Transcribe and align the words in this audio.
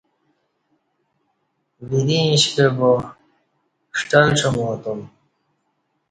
وری 1.89 2.19
اش 2.31 2.43
کعہ 2.55 2.71
با 2.77 2.91
ݜٹلہ 3.97 4.35
ڄماتوم 4.37 4.99